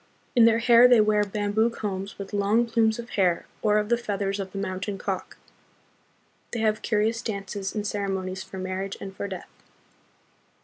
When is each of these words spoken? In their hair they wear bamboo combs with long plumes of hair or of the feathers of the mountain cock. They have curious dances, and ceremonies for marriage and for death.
In 0.35 0.45
their 0.45 0.57
hair 0.57 0.87
they 0.87 0.99
wear 0.99 1.23
bamboo 1.23 1.69
combs 1.69 2.17
with 2.17 2.33
long 2.33 2.65
plumes 2.65 2.97
of 2.97 3.11
hair 3.11 3.45
or 3.61 3.77
of 3.77 3.89
the 3.89 3.97
feathers 3.99 4.39
of 4.39 4.51
the 4.51 4.57
mountain 4.57 4.97
cock. 4.97 5.37
They 6.53 6.59
have 6.61 6.81
curious 6.81 7.21
dances, 7.21 7.75
and 7.75 7.85
ceremonies 7.85 8.41
for 8.41 8.57
marriage 8.57 8.97
and 8.99 9.15
for 9.15 9.27
death. 9.27 9.51